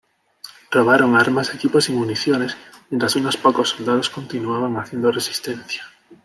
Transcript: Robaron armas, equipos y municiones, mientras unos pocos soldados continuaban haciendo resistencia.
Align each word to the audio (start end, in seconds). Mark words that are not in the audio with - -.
Robaron 0.71 1.15
armas, 1.15 1.53
equipos 1.53 1.89
y 1.89 1.91
municiones, 1.91 2.57
mientras 2.89 3.15
unos 3.17 3.37
pocos 3.37 3.69
soldados 3.69 4.09
continuaban 4.09 4.77
haciendo 4.77 5.11
resistencia. 5.11 5.83